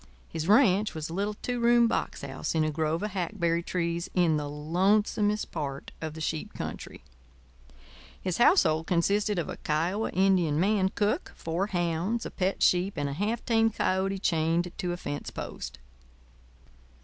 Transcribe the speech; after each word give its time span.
His 0.29 0.47
ranch 0.47 0.95
was 0.95 1.09
a 1.09 1.13
little 1.13 1.35
two 1.43 1.59
room 1.59 1.87
box 1.87 2.23
house 2.23 2.55
in 2.55 2.63
a 2.63 2.71
grove 2.71 3.03
of 3.03 3.11
hackberry 3.11 3.61
trees 3.61 4.09
in 4.15 4.35
the 4.35 4.49
lonesomest 4.49 5.51
part 5.51 5.91
of 6.01 6.15
the 6.15 6.21
sheep 6.21 6.55
country. 6.55 7.03
His 8.19 8.39
household 8.39 8.87
consisted 8.87 9.37
of 9.37 9.47
a 9.47 9.57
Kiowa 9.57 10.09
Indian 10.09 10.59
man 10.59 10.89
cook, 10.89 11.33
four 11.35 11.67
hounds, 11.67 12.25
a 12.25 12.31
pet 12.31 12.63
sheep, 12.63 12.95
and 12.97 13.09
a 13.09 13.13
half 13.13 13.45
tamed 13.45 13.75
coyote 13.75 14.17
chained 14.17 14.71
to 14.79 14.91
a 14.91 14.97
fence 14.97 15.29
post. 15.29 15.77